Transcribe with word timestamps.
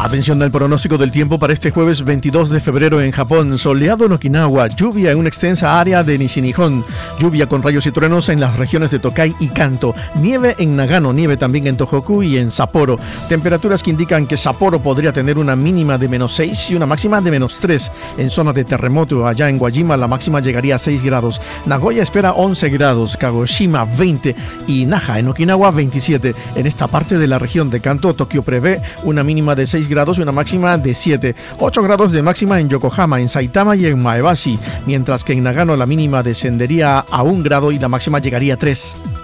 Atención 0.00 0.40
al 0.42 0.52
pronóstico 0.52 0.96
del 0.96 1.10
tiempo 1.10 1.40
para 1.40 1.52
este 1.52 1.72
jueves 1.72 2.04
22 2.04 2.50
de 2.50 2.60
febrero 2.60 3.00
en 3.00 3.10
Japón. 3.10 3.58
Soleado 3.58 4.06
en 4.06 4.12
Okinawa, 4.12 4.68
lluvia 4.68 5.10
en 5.10 5.18
una 5.18 5.28
extensa 5.28 5.80
área 5.80 6.04
de 6.04 6.16
Nishinihon, 6.16 6.84
lluvia 7.18 7.48
con 7.48 7.64
rayos 7.64 7.84
y 7.84 7.90
truenos 7.90 8.28
en 8.28 8.38
las 8.38 8.56
regiones 8.56 8.92
de 8.92 9.00
Tokai 9.00 9.34
y 9.40 9.48
Kanto, 9.48 9.94
nieve 10.20 10.54
en 10.60 10.76
Nagano, 10.76 11.12
nieve 11.12 11.36
también 11.36 11.66
en 11.66 11.76
Tohoku 11.76 12.22
y 12.22 12.38
en 12.38 12.52
Sapporo. 12.52 12.94
Temperaturas 13.28 13.82
que 13.82 13.90
indican 13.90 14.28
que 14.28 14.36
Sapporo 14.36 14.78
podría 14.78 15.12
tener 15.12 15.36
una 15.36 15.56
mínima 15.56 15.98
de 15.98 16.08
menos 16.08 16.32
6 16.34 16.70
y 16.70 16.74
una 16.76 16.86
máxima 16.86 17.20
de 17.20 17.32
menos 17.32 17.58
3. 17.60 17.90
En 18.18 18.30
zona 18.30 18.52
de 18.52 18.64
terremoto, 18.64 19.26
allá 19.26 19.48
en 19.48 19.58
Guajima, 19.58 19.96
la 19.96 20.06
máxima 20.06 20.38
llegaría 20.38 20.76
a 20.76 20.78
6 20.78 21.02
grados. 21.02 21.40
Nagoya 21.66 22.04
espera 22.04 22.34
11 22.34 22.68
grados, 22.70 23.16
Kagoshima 23.16 23.84
20 23.84 24.36
y 24.68 24.86
Naha 24.86 25.18
en 25.18 25.26
Okinawa 25.26 25.72
27. 25.72 26.36
En 26.54 26.68
esta 26.68 26.86
parte 26.86 27.18
de 27.18 27.26
la 27.26 27.40
región 27.40 27.68
de 27.68 27.80
Kanto, 27.80 28.14
Tokio 28.14 28.44
prevé 28.44 28.80
una 29.02 29.24
mínima 29.24 29.56
de 29.56 29.66
6 29.66 29.87
grados 29.88 30.18
y 30.18 30.22
una 30.22 30.32
máxima 30.32 30.78
de 30.78 30.94
7. 30.94 31.34
8 31.58 31.82
grados 31.82 32.12
de 32.12 32.22
máxima 32.22 32.60
en 32.60 32.68
Yokohama, 32.68 33.20
en 33.20 33.28
Saitama 33.28 33.76
y 33.76 33.86
en 33.86 34.02
Maebashi, 34.02 34.58
mientras 34.86 35.24
que 35.24 35.32
en 35.32 35.42
Nagano 35.42 35.76
la 35.76 35.86
mínima 35.86 36.22
descendería 36.22 36.98
a 36.98 37.22
1 37.22 37.42
grado 37.42 37.72
y 37.72 37.78
la 37.78 37.88
máxima 37.88 38.18
llegaría 38.18 38.54
a 38.54 38.56
3. 38.56 39.17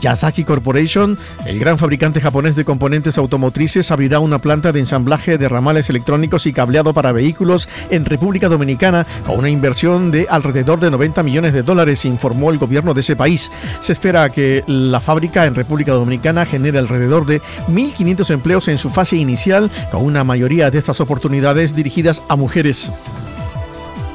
Yasaki 0.00 0.44
Corporation, 0.44 1.18
el 1.46 1.58
gran 1.58 1.78
fabricante 1.78 2.20
japonés 2.20 2.56
de 2.56 2.64
componentes 2.64 3.18
automotrices, 3.18 3.90
abrirá 3.90 4.20
una 4.20 4.38
planta 4.38 4.72
de 4.72 4.80
ensamblaje 4.80 5.38
de 5.38 5.48
ramales 5.48 5.90
electrónicos 5.90 6.46
y 6.46 6.52
cableado 6.52 6.94
para 6.94 7.12
vehículos 7.12 7.68
en 7.90 8.04
República 8.04 8.48
Dominicana 8.48 9.06
con 9.26 9.38
una 9.38 9.50
inversión 9.50 10.10
de 10.10 10.26
alrededor 10.28 10.80
de 10.80 10.90
90 10.90 11.22
millones 11.22 11.52
de 11.52 11.62
dólares, 11.62 12.04
informó 12.04 12.50
el 12.50 12.58
gobierno 12.58 12.94
de 12.94 13.00
ese 13.00 13.16
país. 13.16 13.50
Se 13.80 13.92
espera 13.92 14.28
que 14.30 14.62
la 14.66 15.00
fábrica 15.00 15.46
en 15.46 15.54
República 15.54 15.92
Dominicana 15.92 16.46
genere 16.46 16.78
alrededor 16.78 17.26
de 17.26 17.40
1.500 17.68 18.30
empleos 18.30 18.68
en 18.68 18.78
su 18.78 18.90
fase 18.90 19.16
inicial, 19.16 19.70
con 19.90 20.04
una 20.04 20.24
mayoría 20.24 20.70
de 20.70 20.78
estas 20.78 21.00
oportunidades 21.00 21.74
dirigidas 21.74 22.22
a 22.28 22.36
mujeres. 22.36 22.92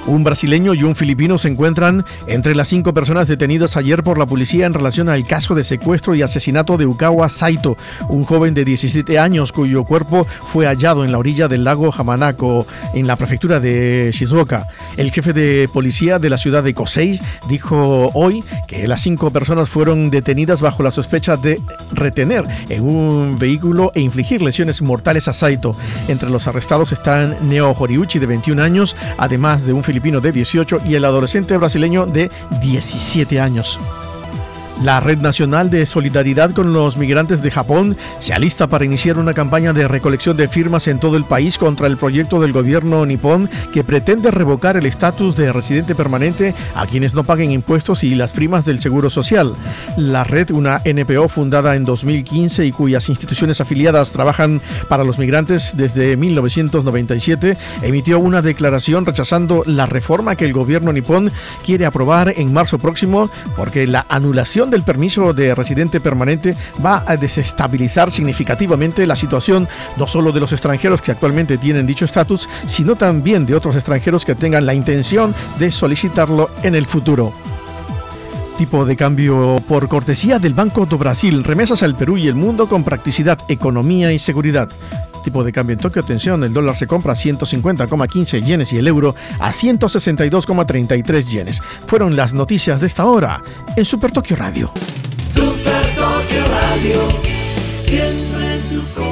Un 0.08 0.24
brasileño 0.24 0.74
y 0.74 0.84
un 0.84 0.96
filipino 0.96 1.38
se 1.38 1.48
encuentran 1.48 2.04
entre 2.26 2.56
las 2.56 2.68
cinco 2.68 2.94
personas 2.94 3.28
detenidas 3.28 3.78
ayer 3.78 4.02
por 4.02 4.18
la 4.18 4.26
policía 4.26 4.66
en 4.66 4.74
relación 4.74 5.10
al 5.10 5.26
caso 5.28 5.54
de 5.54 5.64
secuestro 5.64 6.16
y 6.16 6.24
asesinato 6.24 6.78
de 6.78 6.88
Ukawa 6.88 7.30
Saito, 7.30 7.78
un 8.10 8.24
joven 8.24 8.56
de 8.56 8.66
17 8.66 9.20
años 9.20 9.52
cuyo 9.52 9.84
cuerpo 9.84 10.26
fue 10.52 10.66
hallado 10.66 11.06
en 11.06 11.12
la 11.12 11.20
orilla 11.20 11.48
del 11.48 11.64
lago 11.64 11.94
Hamanako, 11.96 12.66
en 12.96 13.06
la 13.06 13.16
prefectura 13.16 13.60
de 13.60 14.10
Shizuoka. 14.12 14.68
El 14.98 15.12
jefe 15.12 15.34
de 15.34 15.70
policía 15.72 16.18
de 16.18 16.30
la 16.30 16.38
ciudad 16.38 16.64
de 16.64 16.74
Kosei 16.74 17.20
dijo 17.48 18.10
hoy 18.16 18.44
que 18.68 18.88
las 18.88 19.02
cinco 19.02 19.30
personas 19.30 19.70
fueron 19.70 20.10
detenidas 20.10 20.62
bajo 20.62 20.82
la 20.82 20.92
sospecha 20.92 21.38
de 21.38 21.62
retener 21.94 22.44
en 22.70 22.84
un 22.84 23.38
vehículo 23.38 23.92
e 23.94 24.02
infligir 24.02 24.42
lesiones 24.42 24.82
mortales 24.82 25.28
a 25.28 25.34
Saito. 25.34 25.76
Entre 26.08 26.30
los 26.30 26.48
arrestados 26.48 26.92
están 26.92 27.36
Neo 27.44 27.76
Horiuchi 27.78 28.18
de 28.18 28.26
21 28.26 28.62
años, 28.64 28.96
además 29.18 29.66
de 29.66 29.74
un 29.74 29.84
filipino 29.92 30.22
de 30.22 30.31
18 30.31 30.84
y 30.86 30.95
el 30.95 31.03
adolescente 31.03 31.58
brasileño 31.58 32.06
de 32.06 32.31
17 32.61 33.42
años. 33.42 33.78
La 34.84 35.00
Red 35.00 35.20
Nacional 35.20 35.70
de 35.70 35.86
Solidaridad 35.86 36.52
con 36.52 36.74
los 36.74 36.98
Migrantes 36.98 37.44
de 37.44 37.52
Japón 37.52 37.96
se 38.20 38.34
alista 38.34 38.66
para 38.66 38.84
iniciar 38.84 39.20
una 39.20 39.36
campaña 39.36 39.73
de 39.73 39.88
recolección 39.88 40.36
de 40.36 40.48
firmas 40.48 40.88
en 40.88 41.00
todo 41.00 41.18
el 41.18 41.23
país 41.23 41.60
contra 41.60 41.86
el 41.86 41.98
proyecto 41.98 42.40
del 42.40 42.52
gobierno 42.52 43.05
nipón 43.05 43.48
que 43.72 43.83
pretende 43.83 44.32
revocar 44.32 44.78
el 44.78 44.88
estatus 44.88 45.36
de 45.36 45.54
residente 45.54 45.94
permanente 45.94 46.55
a 46.73 46.88
quienes 46.88 47.14
no 47.14 47.23
paguen 47.23 47.52
impuestos 47.52 48.04
y 48.04 48.16
las 48.16 48.33
primas 48.33 48.66
del 48.66 48.80
Seguro 48.80 49.11
Social. 49.11 49.54
La 49.98 50.23
red, 50.23 50.50
una 50.50 50.82
NPO 50.84 51.30
fundada 51.30 51.76
en 51.76 51.84
2015 51.84 52.66
y 52.66 52.72
cuyas 52.72 53.08
instituciones 53.08 53.61
afiliadas 53.61 54.11
trabajan 54.11 54.61
para 54.89 55.04
los 55.04 55.20
migrantes 55.20 55.73
desde 55.78 56.17
1997, 56.17 57.55
emitió 57.84 58.17
una 58.17 58.42
declaración 58.42 59.05
rechazando 59.05 59.61
la 59.67 59.86
reforma 59.86 60.36
que 60.36 60.45
el 60.45 60.54
gobierno 60.54 60.92
nipón 60.92 61.32
quiere 61.64 61.86
aprobar 61.86 62.34
en 62.36 62.52
marzo 62.52 62.80
próximo 62.80 63.30
porque 63.55 63.86
la 63.86 64.08
anulación 64.10 64.70
del 64.71 64.83
permiso 64.83 65.33
de 65.33 65.54
residente 65.54 65.99
permanente 65.99 66.55
va 66.83 67.04
a 67.05 67.17
desestabilizar 67.17 68.11
significativamente 68.11 69.05
la 69.05 69.15
situación 69.15 69.67
no 69.98 70.08
solo 70.08 70.32
de 70.32 70.39
los 70.39 70.52
extranjeros 70.52 71.02
que 71.02 71.11
actualmente 71.11 71.58
tienen 71.58 71.86
dicho 71.86 72.05
estatus, 72.05 72.49
sino 72.65 72.95
también 72.95 73.45
de 73.45 73.55
otros 73.55 73.76
extranjeros 73.76 74.26
que 74.26 74.36
tengan 74.36 74.65
la 74.65 74.73
intención 74.73 75.36
de 75.60 75.70
solicitarlo 75.70 76.49
en 76.64 76.76
el 76.76 76.87
futuro 76.87 77.33
tipo 78.61 78.86
de 78.86 78.95
cambio 78.95 79.55
por 79.67 79.87
cortesía 79.87 80.37
del 80.37 80.54
Banco 80.54 80.86
do 80.86 80.95
Brasil, 80.95 81.43
remesas 81.43 81.81
al 81.81 81.95
Perú 81.95 82.17
y 82.17 82.27
el 82.27 82.36
mundo 82.36 82.70
con 82.70 82.83
practicidad, 82.83 83.39
economía 83.48 84.14
y 84.14 84.20
seguridad. 84.20 84.70
Tipo 85.23 85.43
de 85.43 85.52
cambio 85.52 85.73
en 85.73 85.80
Tokio, 85.80 86.02
atención, 86.02 86.43
el 86.43 86.54
dólar 86.54 86.76
se 86.76 86.87
compra 86.87 87.14
a 87.14 87.15
150,15 87.15 88.43
yenes 88.43 88.73
y 88.73 88.77
el 88.77 88.87
euro 88.87 89.15
a 89.39 89.52
162,33 89.52 91.26
yenes. 91.26 91.61
Fueron 91.87 92.15
las 92.15 92.33
noticias 92.33 92.82
de 92.82 92.87
esta 92.87 93.05
hora 93.05 93.42
en 93.76 93.86
Super 93.86 94.11
Tokio 94.11 94.36
Radio. 94.36 94.71
Super 95.27 95.86
Tokio 95.95 96.45
Radio, 96.49 97.02
siempre 97.77 98.55
en 98.55 98.61
tu 98.70 98.93
corazón. 98.93 99.11